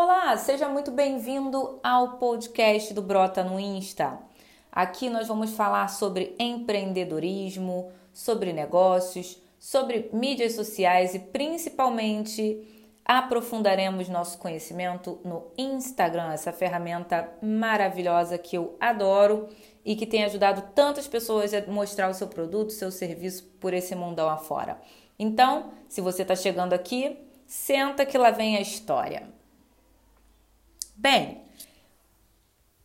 Olá, 0.00 0.36
seja 0.36 0.68
muito 0.68 0.92
bem-vindo 0.92 1.80
ao 1.82 2.18
podcast 2.18 2.94
do 2.94 3.02
Brota 3.02 3.42
no 3.42 3.58
Insta. 3.58 4.16
Aqui 4.70 5.10
nós 5.10 5.26
vamos 5.26 5.50
falar 5.56 5.88
sobre 5.88 6.36
empreendedorismo, 6.38 7.90
sobre 8.12 8.52
negócios, 8.52 9.42
sobre 9.58 10.08
mídias 10.12 10.52
sociais 10.52 11.16
e 11.16 11.18
principalmente 11.18 12.94
aprofundaremos 13.04 14.08
nosso 14.08 14.38
conhecimento 14.38 15.18
no 15.24 15.48
Instagram, 15.58 16.32
essa 16.32 16.52
ferramenta 16.52 17.28
maravilhosa 17.42 18.38
que 18.38 18.56
eu 18.56 18.76
adoro 18.78 19.48
e 19.84 19.96
que 19.96 20.06
tem 20.06 20.22
ajudado 20.22 20.62
tantas 20.76 21.08
pessoas 21.08 21.52
a 21.52 21.66
mostrar 21.66 22.08
o 22.08 22.14
seu 22.14 22.28
produto, 22.28 22.70
seu 22.70 22.92
serviço 22.92 23.42
por 23.58 23.74
esse 23.74 23.96
mundão 23.96 24.28
afora. 24.28 24.80
Então, 25.18 25.72
se 25.88 26.00
você 26.00 26.22
está 26.22 26.36
chegando 26.36 26.72
aqui, 26.72 27.18
senta 27.48 28.06
que 28.06 28.16
lá 28.16 28.30
vem 28.30 28.56
a 28.56 28.60
história. 28.60 29.36
Bem, 31.00 31.42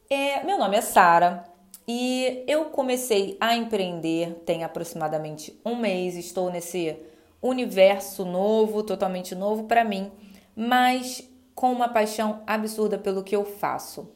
é, 0.08 0.44
meu 0.44 0.60
nome 0.60 0.78
é 0.78 0.82
Sara 0.82 1.46
e 1.88 2.44
eu 2.48 2.66
comecei 2.66 3.36
a 3.42 3.56
empreender 3.56 4.44
tem 4.46 4.64
aproximadamente 4.64 5.60
um 5.66 5.76
mês. 5.76 6.16
Estou 6.16 6.52
nesse 6.52 6.96
universo 7.42 8.24
novo, 8.24 8.84
totalmente 8.84 9.34
novo 9.34 9.64
para 9.64 9.84
mim, 9.84 10.12
mas 10.56 11.28
com 11.56 11.72
uma 11.72 11.90
paixão 11.90 12.44
absurda 12.46 13.00
pelo 13.00 13.24
que 13.24 13.36
eu 13.36 13.44
faço. 13.44 14.08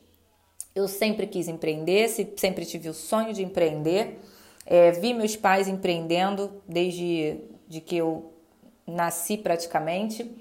Eu 0.76 0.88
sempre 0.88 1.26
quis 1.26 1.48
empreender, 1.48 2.08
sempre 2.38 2.68
tive 2.68 2.90
o 2.90 2.94
sonho 2.94 3.34
de 3.34 3.44
empreender. 3.44 4.20
É, 4.64 4.92
vi 4.92 5.12
meus 5.12 5.36
pais 5.36 5.68
empreendendo 5.68 6.62
desde 6.68 7.40
de 7.68 7.82
que 7.82 7.98
eu 7.98 8.32
nasci 8.86 9.38
praticamente. 9.38 10.32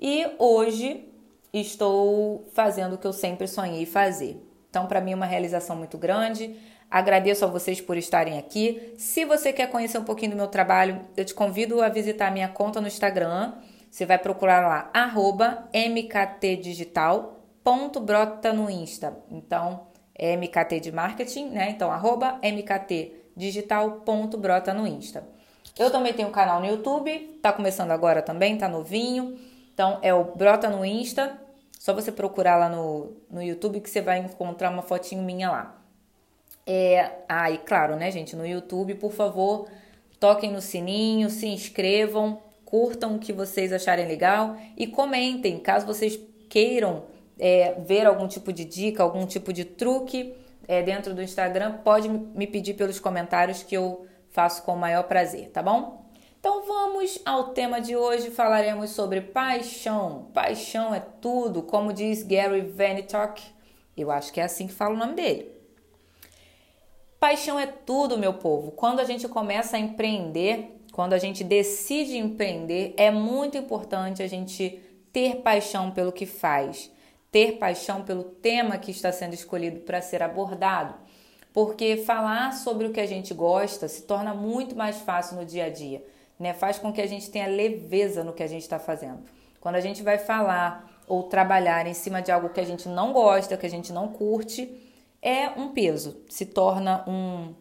E 0.00 0.26
hoje 0.38 1.12
estou 1.60 2.48
fazendo 2.52 2.94
o 2.94 2.98
que 2.98 3.06
eu 3.06 3.12
sempre 3.12 3.46
sonhei 3.46 3.86
fazer. 3.86 4.44
Então, 4.68 4.86
para 4.86 5.00
mim 5.00 5.12
é 5.12 5.14
uma 5.14 5.26
realização 5.26 5.76
muito 5.76 5.96
grande. 5.96 6.56
Agradeço 6.90 7.44
a 7.44 7.48
vocês 7.48 7.80
por 7.80 7.96
estarem 7.96 8.36
aqui. 8.38 8.92
Se 8.98 9.24
você 9.24 9.52
quer 9.52 9.70
conhecer 9.70 9.98
um 9.98 10.04
pouquinho 10.04 10.32
do 10.32 10.36
meu 10.36 10.48
trabalho, 10.48 11.00
eu 11.16 11.24
te 11.24 11.32
convido 11.34 11.80
a 11.82 11.88
visitar 11.88 12.32
minha 12.32 12.48
conta 12.48 12.80
no 12.80 12.86
Instagram. 12.86 13.54
Você 13.90 14.04
vai 14.04 14.18
procurar 14.18 14.60
lá, 14.66 14.90
arroba 14.92 15.68
mktdigital.brota 15.72 18.52
no 18.52 18.68
Insta. 18.68 19.16
Então, 19.30 19.86
é 20.14 20.36
MKT 20.36 20.80
de 20.80 20.92
marketing, 20.92 21.48
né? 21.50 21.70
Então, 21.70 21.90
arroba 21.90 22.38
mktdigital.brota 22.42 24.74
no 24.74 24.86
Insta. 24.86 25.26
Eu 25.78 25.90
também 25.90 26.12
tenho 26.12 26.28
um 26.28 26.32
canal 26.32 26.60
no 26.60 26.66
YouTube, 26.66 27.38
tá 27.42 27.52
começando 27.52 27.90
agora 27.90 28.22
também, 28.22 28.56
tá 28.56 28.68
novinho. 28.68 29.36
Então, 29.72 29.98
é 30.02 30.14
o 30.14 30.22
Brota 30.24 30.70
no 30.70 30.84
Insta. 30.84 31.36
Só 31.84 31.92
você 31.92 32.10
procurar 32.10 32.56
lá 32.56 32.70
no, 32.70 33.12
no 33.30 33.42
YouTube 33.42 33.78
que 33.78 33.90
você 33.90 34.00
vai 34.00 34.18
encontrar 34.18 34.70
uma 34.70 34.80
fotinho 34.80 35.22
minha 35.22 35.50
lá. 35.50 35.84
É, 36.66 37.10
ah, 37.28 37.50
e 37.50 37.58
claro, 37.58 37.94
né, 37.96 38.10
gente, 38.10 38.34
no 38.34 38.46
YouTube, 38.46 38.94
por 38.94 39.12
favor, 39.12 39.68
toquem 40.18 40.50
no 40.50 40.62
sininho, 40.62 41.28
se 41.28 41.46
inscrevam, 41.46 42.40
curtam 42.64 43.16
o 43.16 43.18
que 43.18 43.34
vocês 43.34 43.70
acharem 43.70 44.08
legal 44.08 44.56
e 44.78 44.86
comentem, 44.86 45.58
caso 45.58 45.84
vocês 45.84 46.18
queiram 46.48 47.02
é, 47.38 47.74
ver 47.74 48.06
algum 48.06 48.26
tipo 48.26 48.50
de 48.50 48.64
dica, 48.64 49.02
algum 49.02 49.26
tipo 49.26 49.52
de 49.52 49.66
truque 49.66 50.34
é, 50.66 50.82
dentro 50.82 51.12
do 51.12 51.20
Instagram, 51.20 51.80
pode 51.84 52.08
me 52.08 52.46
pedir 52.46 52.72
pelos 52.72 52.98
comentários 52.98 53.62
que 53.62 53.76
eu 53.76 54.06
faço 54.30 54.62
com 54.62 54.72
o 54.72 54.78
maior 54.78 55.02
prazer, 55.02 55.50
tá 55.50 55.62
bom? 55.62 56.02
Então 56.44 56.62
vamos 56.66 57.18
ao 57.24 57.54
tema 57.54 57.80
de 57.80 57.96
hoje, 57.96 58.30
falaremos 58.30 58.90
sobre 58.90 59.22
paixão. 59.22 60.26
Paixão 60.34 60.94
é 60.94 61.00
tudo, 61.00 61.62
como 61.62 61.90
diz 61.90 62.22
Gary 62.22 62.60
Vaynerchuk. 62.60 63.42
Eu 63.96 64.10
acho 64.10 64.30
que 64.30 64.38
é 64.38 64.44
assim 64.44 64.66
que 64.66 64.74
fala 64.74 64.94
o 64.94 64.98
nome 64.98 65.14
dele. 65.14 65.50
Paixão 67.18 67.58
é 67.58 67.64
tudo, 67.66 68.18
meu 68.18 68.34
povo. 68.34 68.72
Quando 68.72 69.00
a 69.00 69.04
gente 69.04 69.26
começa 69.26 69.78
a 69.78 69.80
empreender, 69.80 70.82
quando 70.92 71.14
a 71.14 71.18
gente 71.18 71.42
decide 71.42 72.18
empreender, 72.18 72.92
é 72.98 73.10
muito 73.10 73.56
importante 73.56 74.22
a 74.22 74.26
gente 74.26 74.78
ter 75.10 75.36
paixão 75.36 75.92
pelo 75.92 76.12
que 76.12 76.26
faz, 76.26 76.90
ter 77.32 77.52
paixão 77.52 78.02
pelo 78.02 78.22
tema 78.22 78.76
que 78.76 78.90
está 78.90 79.10
sendo 79.10 79.32
escolhido 79.32 79.80
para 79.80 80.02
ser 80.02 80.22
abordado. 80.22 80.94
Porque 81.54 81.96
falar 81.96 82.52
sobre 82.52 82.86
o 82.86 82.92
que 82.92 83.00
a 83.00 83.06
gente 83.06 83.32
gosta 83.32 83.88
se 83.88 84.02
torna 84.02 84.34
muito 84.34 84.76
mais 84.76 84.98
fácil 84.98 85.36
no 85.36 85.46
dia 85.46 85.64
a 85.64 85.70
dia 85.70 86.04
né? 86.38 86.52
Faz 86.52 86.78
com 86.78 86.92
que 86.92 87.00
a 87.00 87.06
gente 87.06 87.30
tenha 87.30 87.46
leveza 87.46 88.24
no 88.24 88.32
que 88.32 88.42
a 88.42 88.46
gente 88.46 88.62
está 88.62 88.78
fazendo. 88.78 89.22
Quando 89.60 89.76
a 89.76 89.80
gente 89.80 90.02
vai 90.02 90.18
falar 90.18 90.90
ou 91.06 91.24
trabalhar 91.24 91.86
em 91.86 91.94
cima 91.94 92.20
de 92.22 92.30
algo 92.30 92.50
que 92.50 92.60
a 92.60 92.64
gente 92.64 92.88
não 92.88 93.12
gosta, 93.12 93.56
que 93.56 93.66
a 93.66 93.70
gente 93.70 93.92
não 93.92 94.08
curte, 94.08 94.80
é 95.22 95.48
um 95.48 95.70
peso, 95.70 96.22
se 96.28 96.46
torna 96.46 97.04
um, 97.08 97.54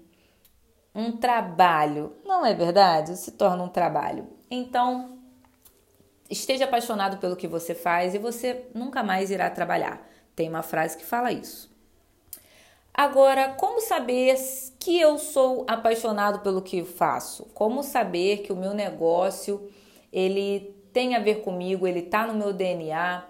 um 0.94 1.12
trabalho. 1.18 2.14
Não 2.26 2.46
é 2.46 2.54
verdade? 2.54 3.18
Se 3.18 3.32
torna 3.32 3.64
um 3.64 3.70
trabalho. 3.70 4.28
Então, 4.52 5.18
esteja 6.30 6.66
apaixonado 6.66 7.18
pelo 7.18 7.36
que 7.36 7.48
você 7.48 7.74
faz 7.74 8.14
e 8.14 8.20
você 8.20 8.68
nunca 8.74 9.02
mais 9.02 9.32
irá 9.32 9.50
trabalhar. 9.50 10.06
Tem 10.36 10.50
uma 10.50 10.62
frase 10.62 10.98
que 10.98 11.06
fala 11.06 11.32
isso. 11.32 11.73
Agora, 12.94 13.50
como 13.50 13.82
saber 13.82 14.38
que 14.80 15.00
eu 15.00 15.18
sou 15.18 15.66
apaixonado 15.68 16.40
pelo 16.40 16.62
que 16.62 16.84
faço? 16.84 17.46
Como 17.54 17.82
saber 17.82 18.44
que 18.44 18.54
o 18.54 18.56
meu 18.56 18.74
negócio 18.74 19.68
ele 20.12 20.76
tem 20.94 21.16
a 21.16 21.20
ver 21.20 21.42
comigo, 21.42 21.88
ele 21.88 22.02
está 22.02 22.28
no 22.28 22.36
meu 22.36 22.54
DNA, 22.54 23.26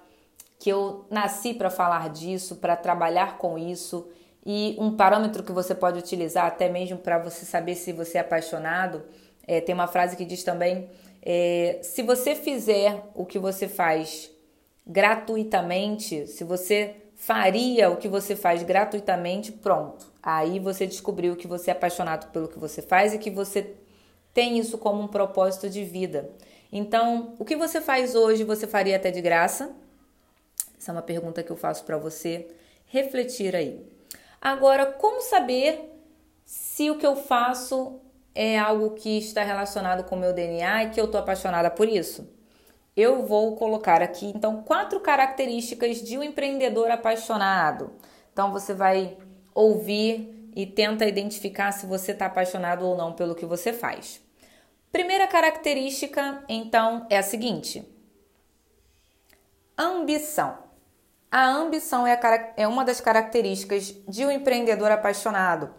que 0.59 0.69
eu 0.69 1.05
nasci 1.09 1.53
para 1.53 1.69
falar 1.69 2.09
disso, 2.09 2.57
para 2.57 2.75
trabalhar 2.75 3.37
com 3.37 3.57
isso? 3.57 4.09
E 4.45 4.75
um 4.77 4.97
parâmetro 4.97 5.41
que 5.43 5.53
você 5.53 5.73
pode 5.73 5.97
utilizar 5.97 6.45
até 6.45 6.67
mesmo 6.67 6.97
para 6.97 7.17
você 7.17 7.45
saber 7.45 7.75
se 7.75 7.93
você 7.93 8.17
é 8.17 8.21
apaixonado, 8.21 9.05
é, 9.47 9.61
tem 9.61 9.73
uma 9.73 9.87
frase 9.87 10.17
que 10.17 10.25
diz 10.25 10.43
também: 10.43 10.89
é, 11.21 11.79
se 11.81 12.01
você 12.01 12.35
fizer 12.35 13.01
o 13.15 13.25
que 13.25 13.39
você 13.39 13.69
faz 13.69 14.29
gratuitamente, 14.85 16.27
se 16.27 16.43
você 16.43 16.97
faria 17.25 17.89
o 17.89 17.95
que 17.95 18.09
você 18.09 18.35
faz 18.35 18.63
gratuitamente, 18.63 19.49
pronto. 19.49 20.11
Aí 20.21 20.59
você 20.59 20.85
descobriu 20.85 21.37
que 21.37 21.47
você 21.47 21.71
é 21.71 21.73
apaixonado 21.73 22.29
pelo 22.31 22.49
que 22.49 22.59
você 22.59 22.81
faz 22.81 23.13
e 23.13 23.17
que 23.17 23.31
você 23.31 23.75
tem 24.33 24.59
isso 24.59 24.77
como 24.77 25.01
um 25.01 25.07
propósito 25.07 25.69
de 25.69 25.85
vida. 25.85 26.29
Então, 26.69 27.33
o 27.39 27.45
que 27.45 27.55
você 27.55 27.79
faz 27.79 28.13
hoje 28.13 28.43
você 28.43 28.67
faria 28.67 28.97
até 28.97 29.09
de 29.09 29.21
graça? 29.21 29.73
Essa 30.77 30.91
é 30.91 30.93
uma 30.93 31.01
pergunta 31.01 31.41
que 31.41 31.49
eu 31.49 31.55
faço 31.55 31.85
para 31.85 31.97
você 31.97 32.47
refletir 32.87 33.55
aí. 33.55 33.81
Agora, 34.41 34.87
como 34.87 35.21
saber 35.21 35.97
se 36.43 36.89
o 36.89 36.97
que 36.97 37.07
eu 37.07 37.15
faço 37.15 38.01
é 38.35 38.59
algo 38.59 38.95
que 38.95 39.19
está 39.19 39.43
relacionado 39.43 40.03
com 40.03 40.17
o 40.17 40.19
meu 40.19 40.33
DNA 40.33 40.83
e 40.83 40.89
que 40.89 40.99
eu 40.99 41.05
estou 41.05 41.21
apaixonada 41.21 41.71
por 41.71 41.87
isso? 41.87 42.27
Eu 42.95 43.25
vou 43.25 43.55
colocar 43.55 44.01
aqui 44.01 44.31
então 44.35 44.61
quatro 44.63 44.99
características 44.99 46.01
de 46.01 46.17
um 46.17 46.23
empreendedor 46.23 46.91
apaixonado. 46.91 47.91
Então 48.31 48.51
você 48.51 48.73
vai 48.73 49.17
ouvir 49.53 50.51
e 50.55 50.65
tenta 50.65 51.05
identificar 51.05 51.71
se 51.71 51.85
você 51.85 52.11
está 52.11 52.27
apaixonado 52.27 52.85
ou 52.85 52.95
não 52.95 53.13
pelo 53.13 53.35
que 53.35 53.45
você 53.45 53.73
faz. 53.73 54.21
Primeira 54.91 55.25
característica, 55.25 56.43
então, 56.47 57.07
é 57.09 57.17
a 57.17 57.23
seguinte: 57.23 57.83
ambição. 59.77 60.59
A 61.31 61.47
ambição 61.47 62.05
é, 62.05 62.13
a, 62.13 62.53
é 62.57 62.67
uma 62.67 62.85
das 62.85 63.01
características 63.01 63.95
de 64.07 64.23
um 64.23 64.29
empreendedor 64.29 64.91
apaixonado. 64.91 65.73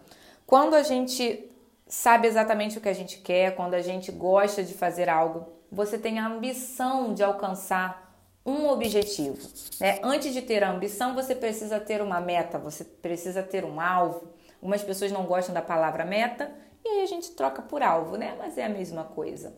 Quando 0.45 0.73
a 0.73 0.83
gente 0.83 1.49
sabe 1.87 2.27
exatamente 2.27 2.77
o 2.77 2.81
que 2.81 2.89
a 2.89 2.93
gente 2.93 3.19
quer, 3.19 3.55
quando 3.55 3.73
a 3.73 3.81
gente 3.81 4.11
gosta 4.11 4.61
de 4.61 4.73
fazer 4.73 5.07
algo, 5.07 5.54
você 5.75 5.97
tem 5.97 6.19
a 6.19 6.27
ambição 6.27 7.13
de 7.13 7.21
alcançar 7.21 8.15
um 8.45 8.69
objetivo. 8.69 9.37
Né? 9.79 9.99
Antes 10.01 10.33
de 10.33 10.41
ter 10.41 10.63
a 10.63 10.71
ambição, 10.71 11.13
você 11.13 11.35
precisa 11.35 11.79
ter 11.79 12.01
uma 12.01 12.21
meta, 12.21 12.57
você 12.57 12.85
precisa 12.85 13.43
ter 13.43 13.65
um 13.65 13.81
alvo. 13.81 14.29
Algumas 14.55 14.81
pessoas 14.81 15.11
não 15.11 15.25
gostam 15.25 15.53
da 15.53 15.61
palavra 15.61 16.05
meta 16.05 16.49
e 16.83 16.87
aí 16.87 17.03
a 17.03 17.05
gente 17.05 17.31
troca 17.31 17.61
por 17.61 17.83
alvo, 17.83 18.15
né? 18.15 18.35
Mas 18.37 18.57
é 18.57 18.63
a 18.63 18.69
mesma 18.69 19.03
coisa. 19.03 19.53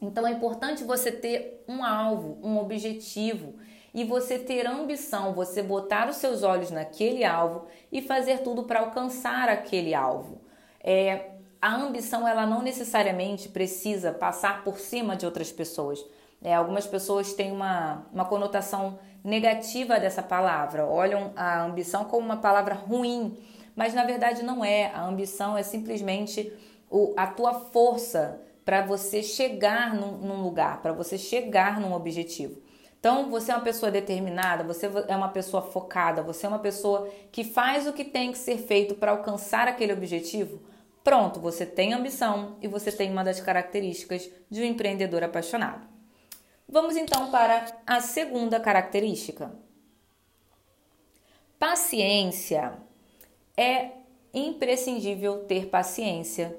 Então 0.00 0.26
é 0.26 0.30
importante 0.30 0.84
você 0.84 1.10
ter 1.10 1.64
um 1.66 1.84
alvo, 1.84 2.38
um 2.42 2.58
objetivo 2.58 3.54
e 3.92 4.04
você 4.04 4.38
ter 4.38 4.66
ambição, 4.66 5.34
você 5.34 5.62
botar 5.62 6.08
os 6.08 6.16
seus 6.16 6.42
olhos 6.42 6.70
naquele 6.70 7.24
alvo 7.24 7.66
e 7.90 8.00
fazer 8.00 8.38
tudo 8.38 8.62
para 8.62 8.80
alcançar 8.80 9.48
aquele 9.48 9.92
alvo. 9.92 10.40
É, 10.80 11.31
a 11.62 11.76
ambição 11.76 12.26
ela 12.26 12.44
não 12.44 12.60
necessariamente 12.60 13.48
precisa 13.48 14.10
passar 14.10 14.64
por 14.64 14.80
cima 14.80 15.14
de 15.14 15.24
outras 15.24 15.52
pessoas. 15.52 16.04
É, 16.42 16.52
algumas 16.52 16.88
pessoas 16.88 17.32
têm 17.34 17.52
uma, 17.52 18.04
uma 18.12 18.24
conotação 18.24 18.98
negativa 19.22 20.00
dessa 20.00 20.24
palavra, 20.24 20.84
olham 20.84 21.32
a 21.36 21.62
ambição 21.62 22.04
como 22.04 22.26
uma 22.26 22.38
palavra 22.38 22.74
ruim, 22.74 23.38
mas 23.76 23.94
na 23.94 24.02
verdade 24.02 24.42
não 24.42 24.64
é. 24.64 24.86
A 24.86 25.04
ambição 25.04 25.56
é 25.56 25.62
simplesmente 25.62 26.52
o, 26.90 27.14
a 27.16 27.28
tua 27.28 27.54
força 27.54 28.40
para 28.64 28.82
você 28.82 29.22
chegar 29.22 29.94
num, 29.94 30.18
num 30.18 30.42
lugar, 30.42 30.82
para 30.82 30.92
você 30.92 31.16
chegar 31.16 31.80
num 31.80 31.92
objetivo. 31.92 32.60
Então, 32.98 33.30
você 33.30 33.50
é 33.50 33.54
uma 33.54 33.64
pessoa 33.64 33.90
determinada, 33.90 34.62
você 34.62 34.88
é 35.08 35.16
uma 35.16 35.28
pessoa 35.28 35.62
focada, 35.62 36.22
você 36.22 36.46
é 36.46 36.48
uma 36.48 36.60
pessoa 36.60 37.08
que 37.32 37.42
faz 37.42 37.86
o 37.86 37.92
que 37.92 38.04
tem 38.04 38.30
que 38.30 38.38
ser 38.38 38.58
feito 38.58 38.94
para 38.94 39.10
alcançar 39.10 39.66
aquele 39.66 39.92
objetivo. 39.92 40.60
Pronto, 41.04 41.40
você 41.40 41.66
tem 41.66 41.92
ambição 41.92 42.56
e 42.60 42.68
você 42.68 42.92
tem 42.92 43.10
uma 43.10 43.24
das 43.24 43.40
características 43.40 44.30
de 44.48 44.60
um 44.60 44.64
empreendedor 44.64 45.24
apaixonado. 45.24 45.86
Vamos 46.68 46.96
então 46.96 47.30
para 47.30 47.66
a 47.86 48.00
segunda 48.00 48.60
característica. 48.60 49.52
Paciência. 51.58 52.74
É 53.56 53.90
imprescindível 54.32 55.44
ter 55.44 55.66
paciência 55.66 56.56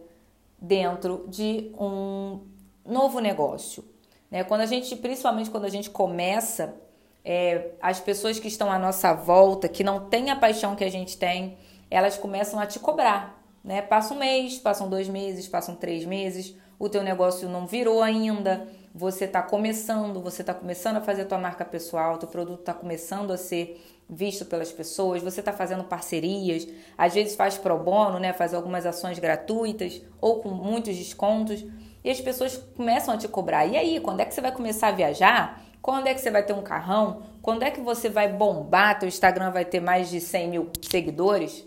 dentro 0.60 1.26
de 1.28 1.72
um 1.80 2.42
novo 2.86 3.20
negócio. 3.20 3.84
Né? 4.30 4.44
Quando 4.44 4.62
a 4.62 4.66
gente, 4.66 4.96
principalmente 4.96 5.50
quando 5.50 5.66
a 5.66 5.70
gente 5.70 5.90
começa, 5.90 6.76
é, 7.24 7.72
as 7.82 8.00
pessoas 8.00 8.40
que 8.40 8.48
estão 8.48 8.72
à 8.72 8.78
nossa 8.78 9.14
volta, 9.14 9.68
que 9.68 9.84
não 9.84 10.10
têm 10.10 10.30
a 10.30 10.36
paixão 10.36 10.76
que 10.76 10.84
a 10.84 10.92
gente 10.92 11.18
tem, 11.18 11.58
elas 11.90 12.18
começam 12.18 12.60
a 12.60 12.66
te 12.66 12.80
cobrar. 12.80 13.43
Né? 13.64 13.82
Passa 13.82 14.14
um 14.14 14.18
mês, 14.18 14.58
passam 14.58 14.90
dois 14.90 15.08
meses, 15.08 15.48
passam 15.48 15.76
três 15.76 16.06
meses, 16.06 16.56
o 16.78 16.90
teu 16.90 17.02
negócio 17.02 17.48
não 17.48 17.66
virou 17.66 18.02
ainda, 18.02 18.68
você 18.94 19.26
está 19.26 19.42
começando, 19.42 20.22
você 20.22 20.42
está 20.42 20.54
começando 20.54 20.98
a 20.98 21.02
fazer 21.02 21.22
a 21.22 21.26
tua 21.26 21.38
marca 21.38 21.64
pessoal, 21.64 22.18
teu 22.18 22.28
produto 22.28 22.60
está 22.60 22.74
começando 22.74 23.32
a 23.32 23.38
ser 23.38 23.82
visto 24.10 24.46
pelas 24.46 24.72
pessoas, 24.72 25.24
você 25.24 25.40
está 25.40 25.54
fazendo 25.54 25.86
parcerias, 25.86 26.68
às 26.98 27.14
vezes 27.14 27.36
faz 27.36 27.58
pro 27.58 27.78
bono, 27.78 28.20
né? 28.20 28.34
faz 28.34 28.54
algumas 28.54 28.86
ações 28.86 29.18
gratuitas 29.18 30.02
ou 30.20 30.42
com 30.42 30.50
muitos 30.50 30.96
descontos 30.98 31.66
e 32.04 32.10
as 32.10 32.20
pessoas 32.20 32.58
começam 32.76 33.14
a 33.14 33.18
te 33.18 33.28
cobrar. 33.28 33.66
E 33.66 33.78
aí, 33.78 34.00
quando 34.02 34.20
é 34.20 34.26
que 34.26 34.34
você 34.34 34.42
vai 34.42 34.52
começar 34.52 34.90
a 34.90 34.92
viajar? 34.92 35.62
Quando 35.82 36.08
é 36.08 36.14
que 36.14 36.20
você 36.22 36.30
vai 36.30 36.44
ter 36.44 36.54
um 36.54 36.62
carrão? 36.62 37.24
Quando 37.42 37.64
é 37.64 37.72
que 37.72 37.80
você 37.80 38.10
vai 38.10 38.32
bombar? 38.32 39.00
Teu 39.00 39.08
Instagram 39.08 39.52
vai 39.52 39.66
ter 39.66 39.80
mais 39.80 40.10
de 40.10 40.20
100 40.20 40.50
mil 40.50 40.70
seguidores? 40.82 41.66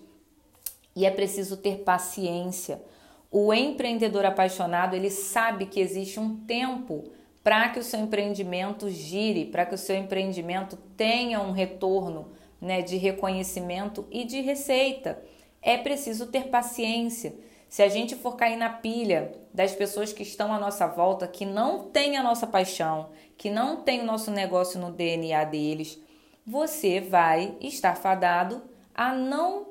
E 0.97 1.05
é 1.05 1.11
preciso 1.11 1.59
ter 1.59 1.85
paciência. 1.85 2.83
O 3.31 3.53
empreendedor 3.53 4.25
apaixonado, 4.25 4.97
ele 4.97 5.11
sabe 5.11 5.67
que 5.67 5.79
existe 5.79 6.19
um 6.19 6.37
tempo 6.47 7.05
para 7.45 7.69
que 7.69 7.79
o 7.79 7.85
seu 7.85 8.01
empreendimento 8.01 8.89
gire, 8.89 9.45
para 9.45 9.67
que 9.67 9.75
o 9.75 9.79
seu 9.79 9.95
empreendimento 9.95 10.77
tenha 10.97 11.41
um 11.41 11.53
retorno 11.53 12.29
né, 12.61 12.83
de 12.83 12.97
reconhecimento 12.97 14.05
e 14.11 14.25
de 14.25 14.41
receita. 14.41 15.23
É 15.63 15.77
preciso 15.77 16.27
ter 16.27 16.49
paciência. 16.49 17.35
Se 17.69 17.83
a 17.83 17.89
gente 17.89 18.17
for 18.17 18.37
cair 18.37 18.57
na 18.57 18.71
pilha 18.71 19.33
das 19.53 19.73
pessoas 19.73 20.13
que 20.13 20.23
estão 20.23 20.53
à 20.53 20.59
nossa 20.59 20.87
volta, 20.87 21.29
que 21.29 21.45
não 21.45 21.85
têm 21.85 22.17
a 22.17 22.23
nossa 22.23 22.47
paixão, 22.47 23.11
que 23.37 23.51
não 23.51 23.83
tem 23.83 24.01
o 24.01 24.07
nosso 24.07 24.31
negócio 24.31 24.81
no 24.81 24.91
DNA 24.91 25.45
deles, 25.45 26.01
você 26.47 27.01
vai 27.01 27.55
estar 27.61 27.97
fadado 27.97 28.63
a 28.95 29.13
não, 29.13 29.67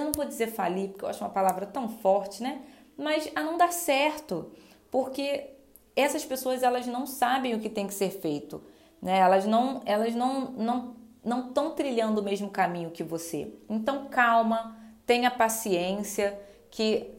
eu 0.00 0.06
não 0.06 0.12
vou 0.12 0.24
dizer 0.24 0.48
falir, 0.48 0.88
porque 0.88 1.04
eu 1.04 1.08
acho 1.08 1.22
uma 1.22 1.30
palavra 1.30 1.66
tão 1.66 1.88
forte, 1.88 2.42
né? 2.42 2.60
Mas 2.96 3.30
a 3.34 3.42
não 3.42 3.56
dar 3.56 3.72
certo, 3.72 4.50
porque 4.90 5.50
essas 5.94 6.24
pessoas 6.24 6.62
elas 6.62 6.86
não 6.86 7.06
sabem 7.06 7.54
o 7.54 7.60
que 7.60 7.68
tem 7.68 7.86
que 7.86 7.94
ser 7.94 8.10
feito, 8.10 8.62
né? 9.00 9.18
Elas 9.18 9.46
não, 9.46 9.82
elas 9.84 10.14
não, 10.14 10.50
não, 10.52 10.96
não 11.24 11.48
estão 11.48 11.70
trilhando 11.72 12.20
o 12.20 12.24
mesmo 12.24 12.50
caminho 12.50 12.90
que 12.90 13.02
você. 13.02 13.52
Então 13.68 14.06
calma, 14.06 14.76
tenha 15.06 15.30
paciência 15.30 16.38
que 16.70 17.10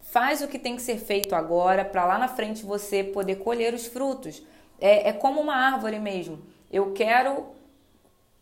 faz 0.00 0.42
o 0.42 0.48
que 0.48 0.58
tem 0.58 0.76
que 0.76 0.82
ser 0.82 0.98
feito 0.98 1.34
agora 1.34 1.84
para 1.84 2.04
lá 2.04 2.18
na 2.18 2.28
frente 2.28 2.64
você 2.64 3.04
poder 3.04 3.36
colher 3.36 3.74
os 3.74 3.86
frutos. 3.86 4.42
É, 4.80 5.10
é 5.10 5.12
como 5.12 5.40
uma 5.40 5.54
árvore 5.54 5.98
mesmo. 5.98 6.40
Eu 6.70 6.92
quero 6.92 7.46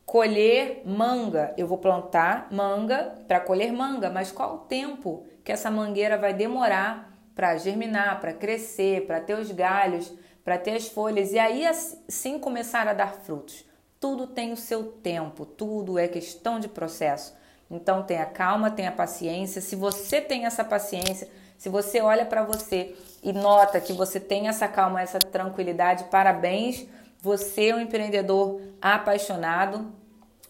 colher 0.08 0.80
manga, 0.86 1.52
eu 1.58 1.66
vou 1.66 1.76
plantar 1.76 2.48
manga 2.50 3.12
para 3.28 3.40
colher 3.40 3.70
manga, 3.70 4.08
mas 4.08 4.32
qual 4.32 4.54
o 4.54 4.58
tempo 4.60 5.26
que 5.44 5.52
essa 5.52 5.70
mangueira 5.70 6.16
vai 6.16 6.32
demorar 6.32 7.14
para 7.34 7.58
germinar, 7.58 8.18
para 8.18 8.32
crescer, 8.32 9.06
para 9.06 9.20
ter 9.20 9.38
os 9.38 9.52
galhos, 9.52 10.10
para 10.42 10.56
ter 10.56 10.76
as 10.76 10.88
folhas 10.88 11.32
e 11.32 11.38
aí 11.38 11.62
sim 12.08 12.38
começar 12.38 12.88
a 12.88 12.94
dar 12.94 13.16
frutos? 13.16 13.66
Tudo 14.00 14.26
tem 14.26 14.50
o 14.50 14.56
seu 14.56 14.84
tempo, 14.84 15.44
tudo 15.44 15.98
é 15.98 16.08
questão 16.08 16.58
de 16.58 16.68
processo. 16.68 17.36
Então 17.70 18.02
tenha 18.02 18.24
calma, 18.24 18.70
tenha 18.70 18.90
paciência. 18.90 19.60
Se 19.60 19.76
você 19.76 20.22
tem 20.22 20.46
essa 20.46 20.64
paciência, 20.64 21.28
se 21.58 21.68
você 21.68 22.00
olha 22.00 22.24
para 22.24 22.42
você 22.42 22.96
e 23.22 23.30
nota 23.30 23.78
que 23.78 23.92
você 23.92 24.18
tem 24.18 24.48
essa 24.48 24.66
calma, 24.68 25.02
essa 25.02 25.18
tranquilidade, 25.18 26.04
parabéns. 26.04 26.86
Você 27.20 27.68
é 27.68 27.74
um 27.74 27.80
empreendedor 27.80 28.60
apaixonado. 28.80 29.92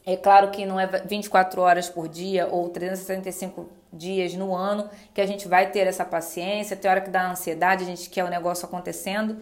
É 0.05 0.17
claro 0.17 0.50
que 0.50 0.67
não 0.67 0.79
é 0.79 0.87
24 0.87 1.61
horas 1.61 1.88
por 1.88 2.09
dia 2.09 2.47
ou 2.47 2.69
365 2.69 3.69
dias 3.93 4.35
no 4.35 4.55
ano 4.55 4.88
que 5.15 5.20
a 5.20 5.26
gente 5.26 5.49
vai 5.49 5.70
ter 5.70 5.87
essa 5.87 6.05
paciência. 6.05 6.76
Tem 6.76 6.91
hora 6.91 7.00
que 7.00 7.11
dá 7.11 7.31
ansiedade, 7.31 7.85
a 7.85 7.87
gente 7.87 8.11
quer 8.11 8.25
o 8.25 8.29
negócio 8.29 8.67
acontecendo. 8.67 9.38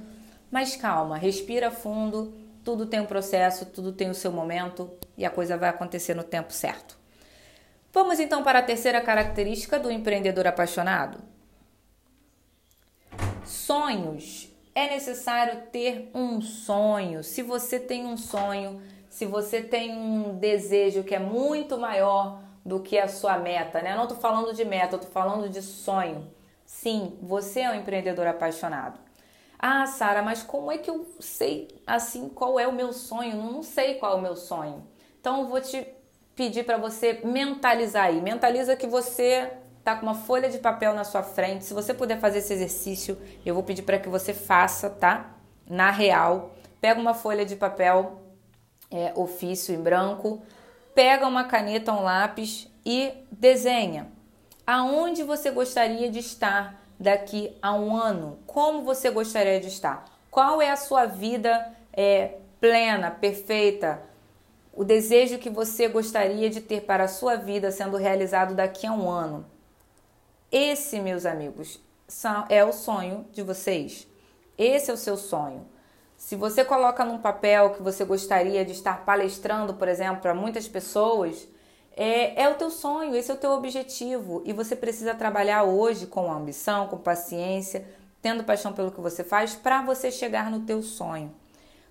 Mas 0.51 0.77
calma, 0.77 1.17
respira 1.17 1.71
fundo. 1.71 2.33
Tudo 2.65 2.87
tem 2.87 3.01
um 3.01 3.07
processo, 3.07 3.67
tudo 3.67 3.93
tem 3.93 4.11
o 4.11 4.15
seu 4.15 4.33
momento 4.33 4.91
e 5.17 5.25
a 5.25 5.31
coisa 5.31 5.57
vai 5.57 5.69
acontecer 5.69 6.15
no 6.15 6.25
tempo 6.25 6.53
certo. 6.53 6.99
Vamos 7.93 8.19
então 8.21 8.43
para 8.43 8.59
a 8.59 8.63
terceira 8.63 9.01
característica 9.01 9.79
do 9.79 9.91
empreendedor 9.91 10.47
apaixonado. 10.47 11.19
Sonhos. 13.45 14.56
É 14.77 14.91
necessário 14.91 15.63
ter 15.73 16.11
um 16.15 16.43
sonho. 16.43 17.25
Se 17.25 17.41
você 17.41 17.81
tem 17.81 18.05
um 18.05 18.19
sonho, 18.19 18.83
se 19.09 19.25
você 19.25 19.63
tem 19.63 19.97
um 19.97 20.37
desejo 20.39 21.03
que 21.03 21.15
é 21.15 21.19
muito 21.19 21.79
maior 21.79 22.43
do 22.63 22.81
que 22.81 22.99
a 22.99 23.09
sua 23.09 23.39
meta, 23.39 23.81
né? 23.81 23.93
Eu 23.93 23.97
não 23.97 24.03
estou 24.03 24.19
falando 24.19 24.53
de 24.53 24.67
meta, 24.67 24.97
eu 24.97 24.99
estou 24.99 25.11
falando 25.11 25.49
de 25.49 25.63
sonho. 25.63 26.31
Sim, 26.67 27.17
você 27.23 27.61
é 27.61 27.71
um 27.71 27.75
empreendedor 27.77 28.27
apaixonado. 28.27 29.01
Ah, 29.59 29.87
Sara, 29.87 30.21
mas 30.21 30.43
como 30.43 30.71
é 30.71 30.77
que 30.77 30.91
eu 30.91 31.07
sei 31.21 31.69
assim 31.87 32.29
qual 32.29 32.61
é 32.61 32.69
o 32.69 32.73
meu 32.73 32.93
sonho? 32.93 33.35
Não 33.35 33.63
sei 33.63 33.95
qual 33.95 34.13
é 34.13 34.17
o 34.17 34.21
meu 34.21 34.37
sonho. 34.37 34.87
Então 35.19 35.41
eu 35.41 35.47
vou 35.47 35.63
te 35.63 35.87
pedir 36.35 36.67
para 36.67 36.77
você 36.77 37.23
mentalizar 37.25 38.09
aí. 38.09 38.21
Mentaliza 38.21 38.77
que 38.77 38.87
você 38.87 39.51
tá 39.95 39.97
com 39.97 40.07
uma 40.07 40.15
folha 40.15 40.51
de 40.51 40.59
papel 40.59 40.93
na 40.95 41.05
sua 41.05 41.23
frente. 41.23 41.65
Se 41.65 41.73
você 41.73 41.95
puder 41.95 42.19
fazer 42.19 42.39
esse 42.39 42.53
exercício, 42.53 43.17
eu 43.45 43.55
vou 43.55 43.63
pedir 43.63 43.83
para 43.83 43.99
que 43.99 44.09
você 44.09 44.35
faça, 44.35 44.91
tá? 44.91 45.31
Na 45.69 45.91
real, 45.91 46.51
pega 46.81 47.01
uma 47.01 47.15
folha 47.15 47.47
de 47.47 47.55
papel 47.55 48.21
é, 48.91 49.13
ofício 49.15 49.75
em 49.75 49.81
branco, 49.81 50.43
pega 50.95 51.27
uma 51.27 51.45
caneta, 51.45 51.93
um 51.93 52.03
lápis 52.03 52.69
e 52.85 53.13
desenha 53.31 54.09
aonde 54.67 55.23
você 55.23 55.51
gostaria 55.51 56.11
de 56.11 56.19
estar 56.19 56.83
daqui 56.99 57.57
a 57.63 57.73
um 57.73 57.95
ano, 57.95 58.41
como 58.47 58.83
você 58.83 59.11
gostaria 59.11 59.61
de 59.61 59.69
estar, 59.69 60.05
qual 60.31 60.61
é 60.61 60.71
a 60.71 60.77
sua 60.77 61.07
vida 61.07 61.73
é, 61.93 62.39
plena, 62.61 63.11
perfeita, 63.11 64.03
o 64.73 64.83
desejo 64.83 65.39
que 65.39 65.49
você 65.49 65.87
gostaria 65.87 66.51
de 66.51 66.61
ter 66.61 66.83
para 66.83 67.05
a 67.05 67.09
sua 67.09 67.37
vida 67.37 67.71
sendo 67.71 67.97
realizado 67.97 68.55
daqui 68.55 68.87
a 68.87 68.93
um 68.93 69.09
ano. 69.09 69.47
Esse, 70.51 71.01
meus 71.01 71.27
amigos, 71.27 71.81
é 72.49 72.65
o 72.65 72.73
sonho 72.73 73.27
de 73.33 73.43
vocês. 73.43 74.07
Esse 74.57 74.91
é 74.91 74.95
o 74.95 74.97
seu 74.97 75.17
sonho. 75.17 75.67
Se 76.17 76.35
você 76.35 76.65
coloca 76.65 77.05
num 77.05 77.19
papel 77.19 77.71
que 77.71 77.83
você 77.83 78.05
gostaria 78.05 78.65
de 78.65 78.73
estar 78.73 79.05
palestrando, 79.05 79.75
por 79.75 79.87
exemplo, 79.89 80.23
para 80.23 80.35
muitas 80.35 80.67
pessoas, 80.67 81.47
é, 81.97 82.43
é 82.43 82.49
o 82.49 82.55
teu 82.55 82.71
sonho, 82.71 83.15
esse 83.15 83.31
é 83.31 83.35
o 83.35 83.39
teu 83.39 83.51
objetivo. 83.51 84.43
E 84.47 84.53
você 84.53 84.75
precisa 84.75 85.15
trabalhar 85.15 85.65
hoje 85.65 86.07
com 86.07 86.33
ambição, 86.33 86.87
com 86.87 86.97
paciência, 86.97 87.87
tendo 88.23 88.45
paixão 88.45 88.73
pelo 88.73 88.91
que 88.91 89.01
você 89.01 89.23
faz, 89.23 89.55
para 89.55 89.83
você 89.83 90.11
chegar 90.11 90.51
no 90.51 90.61
teu 90.61 90.83
sonho. 90.83 91.35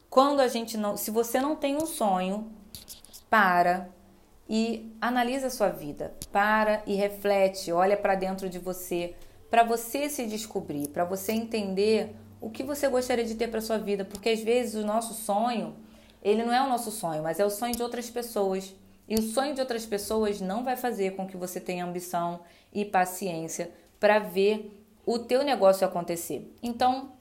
Quando 0.10 0.40
a 0.40 0.48
gente 0.48 0.78
não, 0.78 0.98
se 0.98 1.12
você 1.12 1.40
não 1.40 1.56
tem 1.56 1.76
um 1.76 1.86
sonho, 1.86 2.52
para 3.30 3.90
e 4.50 4.96
analisa 5.02 5.48
a 5.48 5.52
sua 5.52 5.70
vida. 5.70 6.14
Para 6.32 6.84
e 6.86 6.96
reflete, 6.96 7.72
olha 7.72 7.98
para 7.98 8.16
dentro 8.16 8.50
de 8.50 8.60
você, 8.60 9.16
para 9.50 9.64
você 9.64 10.10
se 10.10 10.26
descobrir, 10.26 10.90
para 10.90 11.04
você 11.04 11.32
entender 11.32 12.16
o 12.40 12.50
que 12.50 12.64
você 12.64 12.88
gostaria 12.88 13.26
de 13.26 13.36
ter 13.36 13.48
para 13.48 13.62
sua 13.62 13.78
vida, 13.78 14.06
porque 14.06 14.30
às 14.30 14.42
vezes 14.42 14.76
o 14.76 14.86
nosso 14.86 15.14
sonho, 15.14 15.76
ele 16.22 16.44
não 16.44 16.54
é 16.54 16.62
o 16.62 16.70
nosso 16.70 16.92
sonho, 16.92 17.24
mas 17.24 17.40
é 17.40 17.46
o 17.46 17.50
sonho 17.50 17.76
de 17.76 17.82
outras 17.82 18.10
pessoas. 18.10 18.76
E 19.08 19.16
o 19.16 19.22
sonho 19.22 19.54
de 19.54 19.62
outras 19.62 19.86
pessoas 19.86 20.42
não 20.42 20.64
vai 20.64 20.76
fazer 20.76 21.16
com 21.16 21.28
que 21.28 21.38
você 21.38 21.60
tenha 21.60 21.86
ambição 21.86 22.42
e 22.74 22.84
paciência 22.84 23.72
para 24.00 24.20
ver 24.20 24.84
o 25.06 25.20
teu 25.20 25.44
negócio 25.44 25.86
acontecer. 25.86 26.52
Então, 26.62 27.12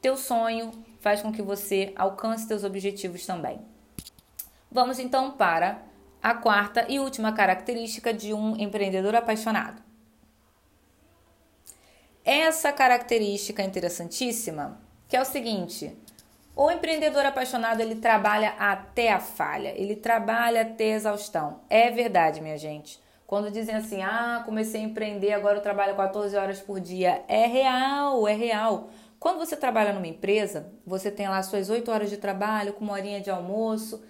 teu 0.00 0.16
sonho 0.16 0.70
faz 1.00 1.20
com 1.20 1.32
que 1.32 1.42
você 1.42 1.92
alcance 1.96 2.46
seus 2.46 2.62
objetivos 2.64 3.26
também. 3.26 3.60
Vamos 4.70 4.98
então 4.98 5.32
para 5.32 5.82
a 6.22 6.34
quarta 6.34 6.86
e 6.88 7.00
última 7.00 7.32
característica 7.32 8.14
de 8.14 8.32
um 8.32 8.56
empreendedor 8.56 9.14
apaixonado. 9.14 9.82
Essa 12.24 12.70
característica 12.70 13.62
interessantíssima, 13.62 14.80
que 15.08 15.16
é 15.16 15.20
o 15.20 15.24
seguinte: 15.24 15.96
O 16.54 16.70
empreendedor 16.70 17.26
apaixonado, 17.26 17.80
ele 17.80 17.96
trabalha 17.96 18.50
até 18.58 19.12
a 19.12 19.18
falha, 19.18 19.74
ele 19.76 19.96
trabalha 19.96 20.62
até 20.62 20.92
a 20.92 20.96
exaustão. 20.96 21.60
É 21.68 21.90
verdade, 21.90 22.40
minha 22.40 22.56
gente. 22.56 23.00
Quando 23.26 23.50
dizem 23.50 23.74
assim, 23.74 24.02
ah, 24.02 24.42
comecei 24.44 24.82
a 24.82 24.84
empreender, 24.84 25.32
agora 25.32 25.56
eu 25.56 25.62
trabalho 25.62 25.96
14 25.96 26.36
horas 26.36 26.60
por 26.60 26.78
dia. 26.78 27.24
É 27.26 27.46
real, 27.46 28.28
é 28.28 28.34
real. 28.34 28.90
Quando 29.18 29.38
você 29.38 29.56
trabalha 29.56 29.92
numa 29.92 30.06
empresa, 30.06 30.70
você 30.86 31.10
tem 31.10 31.26
lá 31.28 31.42
suas 31.42 31.70
8 31.70 31.90
horas 31.90 32.10
de 32.10 32.18
trabalho, 32.18 32.74
com 32.74 32.84
uma 32.84 32.92
horinha 32.92 33.20
de 33.20 33.30
almoço, 33.30 34.04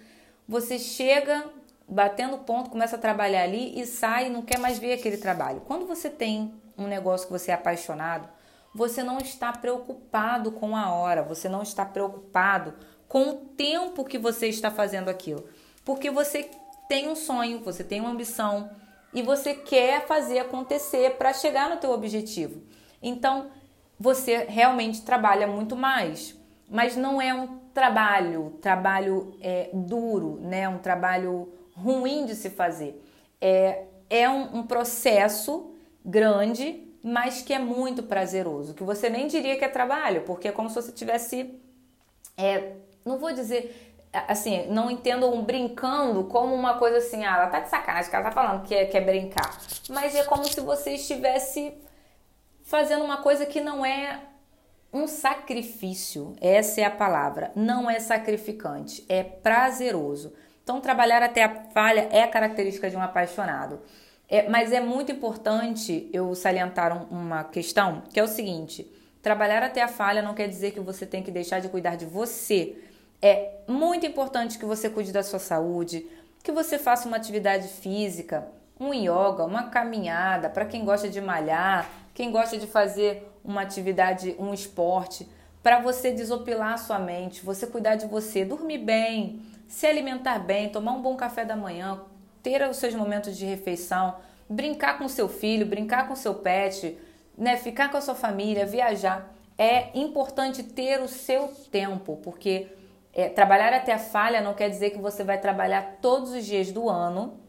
você 0.45 0.77
chega 0.77 1.45
batendo 1.93 2.39
ponto, 2.39 2.69
começa 2.69 2.95
a 2.95 2.99
trabalhar 2.99 3.43
ali 3.43 3.79
e 3.79 3.85
sai, 3.85 4.29
não 4.29 4.41
quer 4.41 4.59
mais 4.59 4.79
ver 4.79 4.93
aquele 4.93 5.17
trabalho. 5.17 5.61
Quando 5.61 5.85
você 5.85 6.09
tem 6.09 6.53
um 6.77 6.87
negócio 6.87 7.27
que 7.27 7.33
você 7.33 7.51
é 7.51 7.53
apaixonado, 7.53 8.27
você 8.73 9.03
não 9.03 9.19
está 9.19 9.53
preocupado 9.53 10.51
com 10.51 10.75
a 10.75 10.91
hora, 10.91 11.21
você 11.21 11.47
não 11.47 11.61
está 11.61 11.85
preocupado 11.85 12.73
com 13.07 13.29
o 13.29 13.33
tempo 13.35 14.03
que 14.03 14.17
você 14.17 14.47
está 14.47 14.71
fazendo 14.71 15.09
aquilo. 15.09 15.47
Porque 15.85 16.09
você 16.09 16.49
tem 16.89 17.07
um 17.07 17.15
sonho, 17.15 17.59
você 17.63 17.83
tem 17.83 18.01
uma 18.01 18.09
ambição 18.09 18.71
e 19.13 19.21
você 19.21 19.53
quer 19.53 20.07
fazer 20.07 20.39
acontecer 20.39 21.17
para 21.17 21.31
chegar 21.31 21.69
no 21.69 21.77
teu 21.77 21.91
objetivo. 21.91 22.63
Então, 23.01 23.51
você 23.99 24.45
realmente 24.49 25.03
trabalha 25.03 25.45
muito 25.45 25.75
mais, 25.75 26.35
mas 26.67 26.95
não 26.95 27.21
é 27.21 27.33
um 27.33 27.59
trabalho, 27.73 28.57
trabalho 28.61 29.37
é, 29.39 29.69
duro, 29.73 30.39
né? 30.41 30.67
Um 30.67 30.79
trabalho 30.79 31.53
ruim 31.75 32.25
de 32.25 32.35
se 32.35 32.49
fazer. 32.49 33.03
É, 33.41 33.83
é 34.09 34.29
um, 34.29 34.59
um 34.59 34.63
processo 34.63 35.71
grande 36.05 36.83
mas 37.03 37.41
que 37.41 37.53
é 37.53 37.59
muito 37.59 38.01
prazeroso, 38.01 38.73
que 38.73 38.81
você 38.81 39.09
nem 39.09 39.27
diria 39.27 39.57
que 39.57 39.65
é 39.65 39.67
trabalho, 39.67 40.21
porque 40.21 40.47
é 40.47 40.51
como 40.53 40.69
se 40.69 40.75
você 40.75 40.91
tivesse, 40.93 41.53
é, 42.37 42.77
não 43.03 43.17
vou 43.17 43.33
dizer, 43.33 43.93
assim, 44.13 44.67
não 44.67 44.89
entendo 44.89 45.29
um 45.29 45.43
brincando 45.43 46.23
como 46.23 46.55
uma 46.55 46.77
coisa 46.77 46.99
assim, 46.99 47.25
ah, 47.25 47.35
ela 47.35 47.47
tá 47.47 47.59
de 47.59 47.69
sacanagem, 47.69 48.09
que 48.09 48.15
ela 48.15 48.23
tá 48.23 48.31
falando 48.31 48.63
que 48.63 48.73
é, 48.73 48.85
que 48.85 48.97
é 48.97 49.01
brincar, 49.01 49.59
mas 49.89 50.15
é 50.15 50.23
como 50.23 50.45
se 50.45 50.61
você 50.61 50.91
estivesse 50.91 51.73
fazendo 52.63 53.03
uma 53.03 53.17
coisa 53.17 53.45
que 53.45 53.59
não 53.59 53.85
é 53.85 54.21
um 54.93 55.05
sacrifício, 55.05 56.33
essa 56.39 56.79
é 56.79 56.85
a 56.85 56.91
palavra, 56.91 57.51
não 57.53 57.89
é 57.89 57.99
sacrificante, 57.99 59.03
é 59.09 59.23
prazeroso. 59.23 60.33
Então, 60.63 60.79
trabalhar 60.79 61.21
até 61.21 61.43
a 61.43 61.49
falha 61.71 62.07
é 62.11 62.25
característica 62.25 62.89
de 62.89 62.95
um 62.95 63.01
apaixonado. 63.01 63.81
É, 64.29 64.47
mas 64.49 64.71
é 64.71 64.79
muito 64.79 65.11
importante 65.11 66.09
eu 66.13 66.33
salientar 66.33 67.05
uma 67.11 67.43
questão 67.43 68.03
que 68.11 68.19
é 68.19 68.23
o 68.23 68.27
seguinte: 68.27 68.89
trabalhar 69.21 69.61
até 69.61 69.81
a 69.81 69.87
falha 69.87 70.21
não 70.21 70.33
quer 70.33 70.47
dizer 70.47 70.71
que 70.71 70.79
você 70.79 71.05
tem 71.05 71.21
que 71.21 71.31
deixar 71.31 71.59
de 71.59 71.69
cuidar 71.69 71.95
de 71.95 72.05
você. 72.05 72.77
É 73.21 73.57
muito 73.67 74.05
importante 74.05 74.57
que 74.57 74.65
você 74.65 74.89
cuide 74.89 75.11
da 75.11 75.23
sua 75.23 75.39
saúde, 75.39 76.05
que 76.41 76.51
você 76.51 76.77
faça 76.77 77.07
uma 77.07 77.17
atividade 77.17 77.67
física, 77.67 78.47
um 78.79 78.93
yoga, 78.93 79.45
uma 79.45 79.69
caminhada, 79.69 80.49
para 80.49 80.65
quem 80.65 80.83
gosta 80.83 81.07
de 81.07 81.21
malhar, 81.21 81.89
quem 82.13 82.31
gosta 82.31 82.57
de 82.57 82.67
fazer 82.67 83.29
uma 83.43 83.61
atividade, 83.61 84.35
um 84.39 84.53
esporte, 84.53 85.27
para 85.61 85.79
você 85.79 86.11
desopilar 86.11 86.73
a 86.73 86.77
sua 86.77 86.99
mente, 86.99 87.45
você 87.45 87.65
cuidar 87.65 87.95
de 87.95 88.05
você, 88.07 88.43
dormir 88.43 88.79
bem, 88.79 89.41
se 89.73 89.87
alimentar 89.87 90.37
bem, 90.37 90.69
tomar 90.69 90.91
um 90.91 91.01
bom 91.01 91.15
café 91.15 91.43
da 91.43 91.55
manhã, 91.55 91.99
ter 92.43 92.61
os 92.69 92.77
seus 92.77 92.93
momentos 92.93 93.35
de 93.35 93.43
refeição, 93.43 94.17
brincar 94.47 94.99
com 94.99 95.07
seu 95.07 95.27
filho, 95.27 95.65
brincar 95.65 96.07
com 96.07 96.15
seu 96.15 96.35
pet, 96.35 96.95
né, 97.35 97.57
ficar 97.57 97.89
com 97.89 97.97
a 97.97 98.01
sua 98.01 98.13
família, 98.13 98.67
viajar. 98.67 99.33
É 99.57 99.89
importante 99.97 100.61
ter 100.61 101.01
o 101.01 101.07
seu 101.07 101.47
tempo, 101.71 102.19
porque 102.23 102.67
é, 103.11 103.29
trabalhar 103.29 103.73
até 103.73 103.93
a 103.93 103.97
falha 103.97 104.41
não 104.41 104.53
quer 104.53 104.69
dizer 104.69 104.91
que 104.91 104.99
você 104.99 105.23
vai 105.23 105.41
trabalhar 105.41 105.97
todos 105.99 106.33
os 106.33 106.45
dias 106.45 106.71
do 106.71 106.87
ano, 106.87 107.39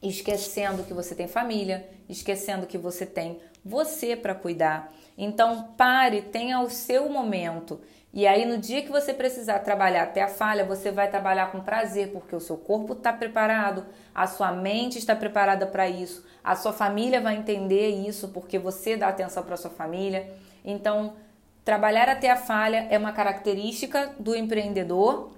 esquecendo 0.00 0.84
que 0.84 0.94
você 0.94 1.16
tem 1.16 1.26
família, 1.26 1.84
esquecendo 2.08 2.68
que 2.68 2.78
você 2.78 3.04
tem 3.04 3.40
você 3.64 4.14
para 4.14 4.36
cuidar. 4.36 4.94
Então, 5.16 5.74
pare, 5.76 6.22
tenha 6.22 6.60
o 6.60 6.68
seu 6.68 7.08
momento. 7.08 7.80
E 8.12 8.26
aí, 8.26 8.46
no 8.46 8.56
dia 8.56 8.82
que 8.82 8.90
você 8.90 9.12
precisar 9.12 9.58
trabalhar 9.58 10.04
até 10.04 10.22
a 10.22 10.28
falha, 10.28 10.64
você 10.64 10.90
vai 10.90 11.10
trabalhar 11.10 11.52
com 11.52 11.60
prazer, 11.60 12.12
porque 12.12 12.34
o 12.34 12.40
seu 12.40 12.56
corpo 12.56 12.94
está 12.94 13.12
preparado, 13.12 13.84
a 14.14 14.26
sua 14.26 14.52
mente 14.52 14.98
está 14.98 15.14
preparada 15.14 15.66
para 15.66 15.86
isso, 15.88 16.24
a 16.42 16.56
sua 16.56 16.72
família 16.72 17.20
vai 17.20 17.36
entender 17.36 17.88
isso, 17.88 18.28
porque 18.28 18.58
você 18.58 18.96
dá 18.96 19.08
atenção 19.08 19.42
para 19.42 19.56
sua 19.56 19.70
família. 19.70 20.32
Então, 20.64 21.14
trabalhar 21.62 22.08
até 22.08 22.30
a 22.30 22.36
falha 22.36 22.86
é 22.90 22.96
uma 22.96 23.12
característica 23.12 24.14
do 24.18 24.34
empreendedor 24.34 25.32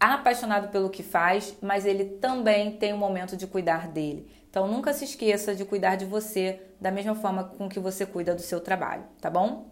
apaixonado 0.00 0.68
pelo 0.68 0.90
que 0.90 1.02
faz, 1.02 1.54
mas 1.62 1.86
ele 1.86 2.04
também 2.04 2.72
tem 2.72 2.92
um 2.92 2.98
momento 2.98 3.36
de 3.36 3.46
cuidar 3.46 3.88
dele. 3.88 4.28
Então, 4.52 4.68
nunca 4.68 4.92
se 4.92 5.06
esqueça 5.06 5.54
de 5.54 5.64
cuidar 5.64 5.96
de 5.96 6.04
você 6.04 6.60
da 6.78 6.90
mesma 6.90 7.14
forma 7.14 7.42
com 7.42 7.70
que 7.70 7.80
você 7.80 8.04
cuida 8.04 8.34
do 8.34 8.42
seu 8.42 8.60
trabalho, 8.60 9.02
tá 9.18 9.30
bom? 9.30 9.66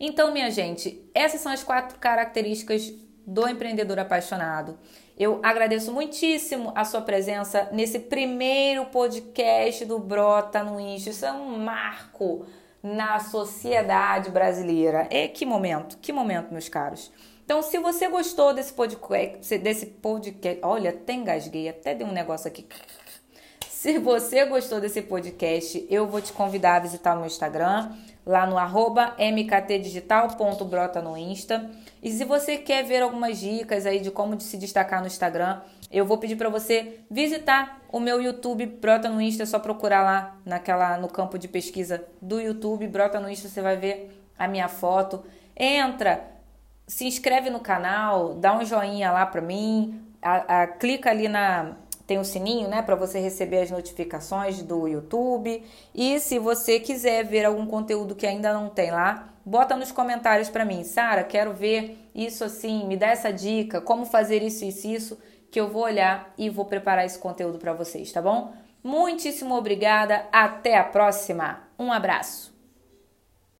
Então, 0.00 0.32
minha 0.32 0.50
gente, 0.50 1.06
essas 1.14 1.42
são 1.42 1.52
as 1.52 1.62
quatro 1.62 1.98
características 1.98 2.90
do 3.26 3.46
empreendedor 3.46 3.98
apaixonado. 3.98 4.78
Eu 5.14 5.40
agradeço 5.42 5.92
muitíssimo 5.92 6.72
a 6.74 6.86
sua 6.86 7.02
presença 7.02 7.68
nesse 7.70 7.98
primeiro 7.98 8.86
podcast 8.86 9.84
do 9.84 9.98
Brota 9.98 10.64
no 10.64 10.80
Insta. 10.80 11.10
Isso 11.10 11.26
é 11.26 11.32
um 11.32 11.58
marco 11.58 12.46
na 12.82 13.20
sociedade 13.20 14.30
brasileira. 14.30 15.06
É 15.10 15.28
que 15.28 15.44
momento, 15.44 15.98
que 15.98 16.14
momento, 16.14 16.50
meus 16.50 16.70
caros. 16.70 17.12
Então, 17.44 17.62
se 17.62 17.78
você 17.78 18.08
gostou 18.08 18.54
desse 18.54 18.72
podcast, 18.72 19.58
desse 19.58 19.86
podcast, 19.86 20.60
olha, 20.62 20.90
até 20.90 21.12
engasguei, 21.12 21.68
até 21.68 21.94
dei 21.94 22.06
um 22.06 22.12
negócio 22.12 22.48
aqui. 22.48 22.66
Se 23.68 23.98
você 23.98 24.46
gostou 24.46 24.80
desse 24.80 25.02
podcast, 25.02 25.86
eu 25.90 26.06
vou 26.06 26.22
te 26.22 26.32
convidar 26.32 26.76
a 26.76 26.80
visitar 26.80 27.12
o 27.12 27.18
meu 27.18 27.26
Instagram 27.26 27.92
lá 28.24 28.46
no 28.46 28.56
arroba 28.56 29.14
mktdigital.brota 29.18 31.02
no 31.02 31.18
Insta. 31.18 31.70
E 32.02 32.10
se 32.10 32.24
você 32.24 32.56
quer 32.56 32.82
ver 32.82 33.02
algumas 33.02 33.38
dicas 33.38 33.84
aí 33.84 34.00
de 34.00 34.10
como 34.10 34.40
se 34.40 34.56
destacar 34.56 35.02
no 35.02 35.06
Instagram, 35.06 35.60
eu 35.92 36.06
vou 36.06 36.16
pedir 36.16 36.36
para 36.36 36.48
você 36.48 37.00
visitar 37.10 37.82
o 37.92 38.00
meu 38.00 38.22
YouTube 38.22 38.64
Brota 38.64 39.10
no 39.10 39.20
Insta, 39.20 39.42
é 39.42 39.46
só 39.46 39.58
procurar 39.58 40.02
lá 40.02 40.38
naquela 40.46 40.96
no 40.96 41.08
campo 41.08 41.38
de 41.38 41.46
pesquisa 41.46 42.02
do 42.22 42.40
YouTube, 42.40 42.88
Brota 42.88 43.20
no 43.20 43.28
Insta, 43.28 43.48
você 43.48 43.60
vai 43.60 43.76
ver 43.76 44.18
a 44.38 44.48
minha 44.48 44.66
foto. 44.66 45.22
Entra, 45.54 46.33
se 46.86 47.06
inscreve 47.06 47.50
no 47.50 47.60
canal, 47.60 48.34
dá 48.34 48.56
um 48.56 48.64
joinha 48.64 49.10
lá 49.10 49.24
para 49.26 49.40
mim, 49.40 50.02
a, 50.20 50.62
a, 50.62 50.66
clica 50.66 51.10
ali 51.10 51.28
na 51.28 51.76
tem 52.06 52.18
o 52.18 52.24
sininho, 52.24 52.68
né, 52.68 52.82
para 52.82 52.94
você 52.94 53.18
receber 53.18 53.62
as 53.62 53.70
notificações 53.70 54.62
do 54.62 54.86
YouTube. 54.86 55.64
E 55.94 56.20
se 56.20 56.38
você 56.38 56.78
quiser 56.78 57.24
ver 57.24 57.46
algum 57.46 57.66
conteúdo 57.66 58.14
que 58.14 58.26
ainda 58.26 58.52
não 58.52 58.68
tem 58.68 58.90
lá, 58.90 59.32
bota 59.44 59.74
nos 59.74 59.90
comentários 59.90 60.50
para 60.50 60.66
mim, 60.66 60.84
Sara, 60.84 61.24
quero 61.24 61.54
ver 61.54 62.10
isso 62.14 62.44
assim, 62.44 62.86
me 62.86 62.96
dá 62.96 63.06
essa 63.06 63.32
dica, 63.32 63.80
como 63.80 64.04
fazer 64.04 64.42
isso 64.42 64.64
isso 64.64 64.86
isso, 64.86 65.18
que 65.50 65.58
eu 65.58 65.68
vou 65.68 65.84
olhar 65.84 66.34
e 66.36 66.50
vou 66.50 66.66
preparar 66.66 67.06
esse 67.06 67.18
conteúdo 67.18 67.58
para 67.58 67.72
vocês, 67.72 68.12
tá 68.12 68.20
bom? 68.20 68.52
Muitíssimo 68.82 69.54
obrigada, 69.54 70.26
até 70.30 70.76
a 70.76 70.84
próxima. 70.84 71.62
Um 71.78 71.90
abraço. 71.90 72.53